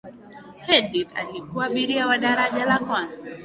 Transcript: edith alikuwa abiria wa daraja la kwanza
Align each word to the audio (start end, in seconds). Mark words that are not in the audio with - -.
edith 0.77 1.11
alikuwa 1.17 1.65
abiria 1.65 2.07
wa 2.07 2.17
daraja 2.17 2.65
la 2.65 2.79
kwanza 2.79 3.17